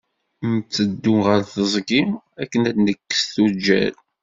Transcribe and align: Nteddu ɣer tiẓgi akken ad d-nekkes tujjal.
Nteddu 0.55 1.15
ɣer 1.25 1.41
tiẓgi 1.51 2.01
akken 2.41 2.61
ad 2.69 2.75
d-nekkes 2.75 3.21
tujjal. 3.33 3.95